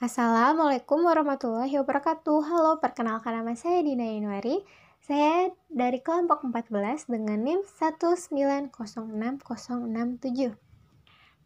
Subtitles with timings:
[0.00, 2.40] Assalamualaikum warahmatullahi wabarakatuh.
[2.48, 4.64] Halo, perkenalkan nama saya Dina Yanuari.
[5.04, 8.72] Saya dari kelompok 14 dengan NIM 1906067.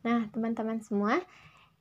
[0.07, 1.19] Nah, teman-teman semua,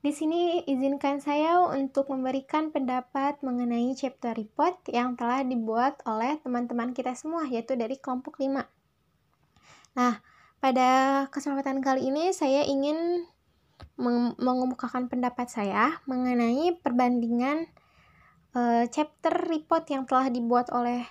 [0.01, 6.98] di sini izinkan saya untuk memberikan pendapat mengenai chapter report yang telah dibuat oleh teman-teman
[6.98, 8.66] kita semua, yaitu dari kelompok 5.
[9.94, 10.26] Nah,
[10.58, 10.90] pada
[11.30, 13.30] kesempatan kali ini saya ingin
[14.42, 17.70] mengemukakan pendapat saya mengenai perbandingan
[18.58, 21.05] uh, chapter report yang telah dibuat oleh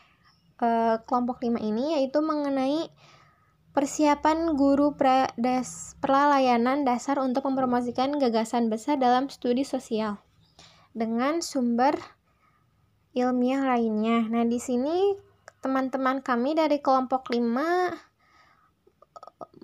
[0.58, 2.90] uh, kelompok 5 ini yaitu mengenai
[3.72, 10.20] persiapan guru pradas perlayanan dasar untuk mempromosikan gagasan besar dalam studi sosial
[10.92, 11.96] dengan sumber
[13.16, 14.28] ilmiah lainnya.
[14.28, 15.16] Nah, di sini
[15.64, 18.11] teman-teman kami dari kelompok 5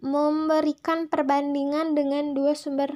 [0.01, 2.93] memberikan perbandingan dengan dua sumber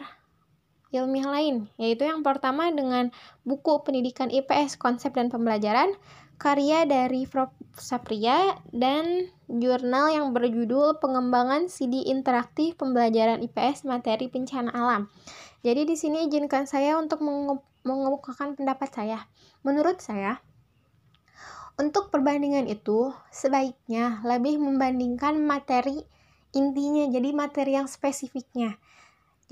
[0.93, 3.09] ilmiah lain, yaitu yang pertama dengan
[3.49, 5.97] buku pendidikan IPS Konsep dan Pembelajaran,
[6.37, 7.51] karya dari Prof.
[7.73, 15.09] Sapria, dan jurnal yang berjudul Pengembangan CD Interaktif Pembelajaran IPS Materi Bencana Alam.
[15.65, 17.25] Jadi di sini izinkan saya untuk
[17.81, 19.25] mengemukakan pendapat saya.
[19.65, 20.45] Menurut saya,
[21.81, 26.05] untuk perbandingan itu sebaiknya lebih membandingkan materi
[26.53, 28.77] intinya jadi materi yang spesifiknya.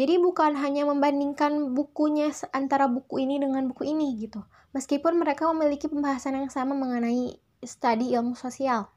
[0.00, 4.40] Jadi bukan hanya membandingkan bukunya antara buku ini dengan buku ini gitu.
[4.72, 8.88] Meskipun mereka memiliki pembahasan yang sama mengenai studi ilmu sosial.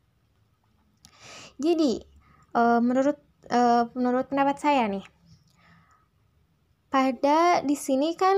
[1.59, 1.99] Jadi
[2.55, 3.19] uh, menurut
[3.51, 5.03] uh, menurut pendapat saya nih
[6.93, 8.37] pada di sini kan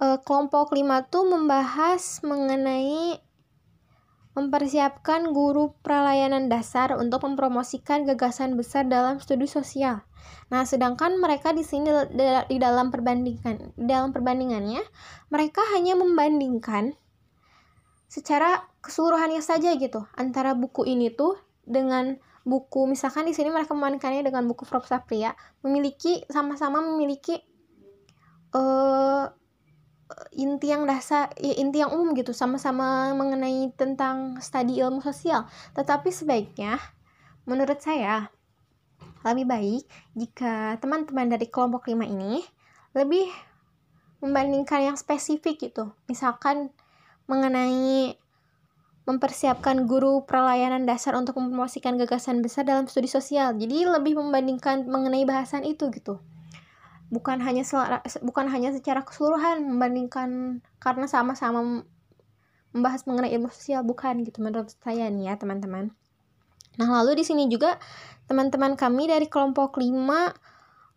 [0.00, 3.20] uh, kelompok 5 tuh membahas mengenai
[4.38, 10.06] mempersiapkan guru pralayanan dasar untuk mempromosikan gagasan besar dalam studi sosial.
[10.54, 11.90] Nah, sedangkan mereka di sini
[12.46, 14.80] di dalam perbandingan di dalam perbandingannya,
[15.34, 16.94] mereka hanya membandingkan
[18.08, 21.36] secara keseluruhannya saja gitu antara buku ini tuh
[21.68, 22.16] dengan
[22.48, 27.36] buku misalkan di sini mereka membandingkannya dengan buku Prof Sapria memiliki sama-sama memiliki
[28.56, 29.28] uh,
[30.32, 35.44] inti yang dasar ya, inti yang umum gitu sama-sama mengenai tentang studi ilmu sosial.
[35.76, 36.80] Tetapi sebaiknya
[37.44, 38.32] menurut saya
[39.26, 39.84] lebih baik
[40.16, 42.40] jika teman-teman dari kelompok 5 ini
[42.96, 43.28] lebih
[44.24, 45.92] membandingkan yang spesifik gitu.
[46.08, 46.72] Misalkan
[47.28, 48.16] mengenai
[49.04, 53.56] mempersiapkan guru perlayanan dasar untuk mempromosikan gagasan besar dalam studi sosial.
[53.56, 56.20] Jadi lebih membandingkan mengenai bahasan itu gitu
[57.08, 57.64] bukan hanya
[58.20, 61.84] bukan hanya secara keseluruhan membandingkan karena sama-sama
[62.72, 65.92] membahas mengenai ilmu sosial bukan gitu menurut saya nih ya teman-teman.
[66.78, 67.80] Nah, lalu di sini juga
[68.30, 69.98] teman-teman kami dari kelompok 5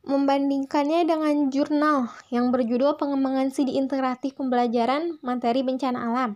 [0.02, 6.32] membandingkannya dengan jurnal yang berjudul Pengembangan CD Integratif Pembelajaran Materi Bencana Alam.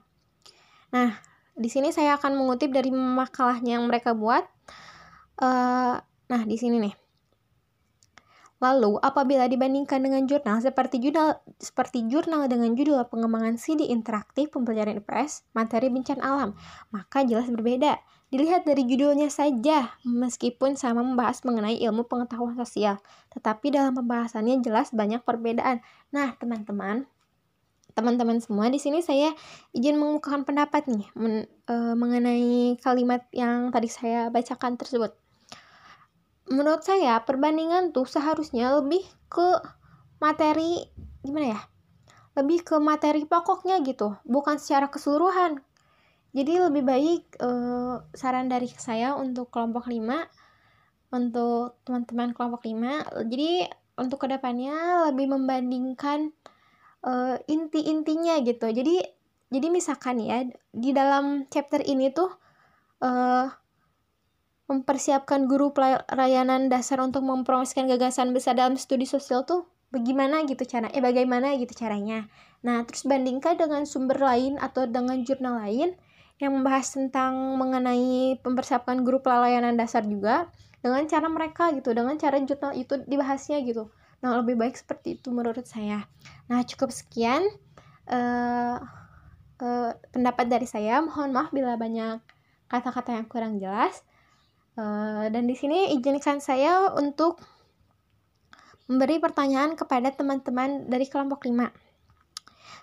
[0.94, 1.18] Nah,
[1.54, 4.46] di sini saya akan mengutip dari makalahnya yang mereka buat.
[5.38, 5.98] Uh,
[6.30, 7.05] nah, di sini nih.
[8.66, 14.98] Lalu, apabila dibandingkan dengan jurnal seperti jurnal seperti jurnal dengan judul pengembangan CD interaktif pembelajaran
[15.06, 16.58] IPS materi bencana alam,
[16.90, 18.02] maka jelas berbeda.
[18.34, 22.98] Dilihat dari judulnya saja, meskipun sama membahas mengenai ilmu pengetahuan sosial,
[23.30, 25.86] tetapi dalam pembahasannya jelas banyak perbedaan.
[26.10, 27.06] Nah, teman-teman,
[27.94, 29.32] teman-teman semua di sini saya
[29.78, 35.16] izin mengemukakan pendapat nih men, e, mengenai kalimat yang tadi saya bacakan tersebut
[36.50, 39.02] menurut saya perbandingan tuh seharusnya lebih
[39.32, 39.48] ke
[40.22, 40.86] materi
[41.26, 41.62] gimana ya
[42.36, 45.64] lebih ke materi pokoknya gitu bukan secara keseluruhan.
[46.36, 53.72] Jadi lebih baik uh, saran dari saya untuk kelompok 5 untuk teman-teman kelompok 5 jadi
[53.96, 56.36] untuk ke depannya lebih membandingkan
[57.08, 58.68] uh, inti-intinya gitu.
[58.68, 59.00] Jadi
[59.48, 60.44] jadi misalkan ya
[60.76, 62.28] di dalam chapter ini tuh
[63.00, 63.48] uh,
[64.66, 70.90] mempersiapkan guru pelayanan dasar untuk mempromosikan gagasan besar dalam studi sosial tuh bagaimana gitu cara
[70.90, 72.26] eh bagaimana gitu caranya.
[72.66, 75.94] Nah terus bandingkan dengan sumber lain atau dengan jurnal lain
[76.42, 80.52] yang membahas tentang mengenai mempersiapkan guru pelayanan dasar juga
[80.82, 83.94] dengan cara mereka gitu dengan cara jurnal itu dibahasnya gitu.
[84.26, 86.10] Nah lebih baik seperti itu menurut saya.
[86.50, 87.46] Nah cukup sekian
[88.10, 88.82] uh,
[89.62, 91.06] uh, pendapat dari saya.
[91.06, 92.18] Mohon maaf bila banyak
[92.66, 94.02] kata-kata yang kurang jelas
[94.76, 97.40] Uh, dan di sini izinkan saya untuk
[98.92, 101.72] memberi pertanyaan kepada teman-teman dari kelompok 5.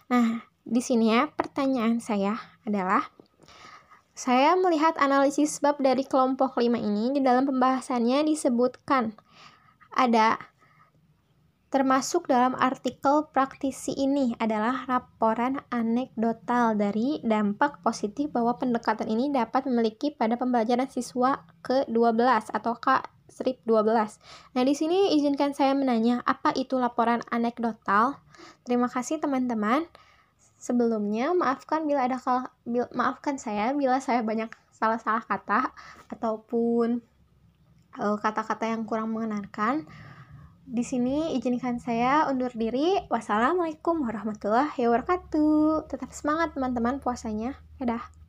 [0.09, 0.27] Nah,
[0.62, 3.06] di sini ya pertanyaan saya adalah
[4.12, 9.17] saya melihat analisis bab dari kelompok 5 ini di dalam pembahasannya disebutkan
[9.93, 10.51] ada
[11.73, 19.65] Termasuk dalam artikel praktisi ini adalah laporan anekdotal dari dampak positif bahwa pendekatan ini dapat
[19.65, 23.01] memiliki pada pembelajaran siswa ke-12 atau K
[23.33, 23.89] strip 12.
[24.53, 28.21] Nah, di sini izinkan saya menanya, apa itu laporan anekdotal?
[28.69, 29.89] Terima kasih teman-teman.
[30.61, 32.53] Sebelumnya, maafkan bila ada kal
[32.93, 35.73] maafkan saya bila saya banyak salah-salah kata
[36.13, 37.01] ataupun
[37.97, 39.89] eh, kata-kata uh, yang kurang mengenalkan.
[40.62, 42.94] Di sini izinkan saya undur diri.
[43.11, 45.91] Wassalamualaikum warahmatullahi wabarakatuh.
[45.91, 47.59] Tetap semangat teman-teman puasanya.
[47.82, 48.22] Dadah.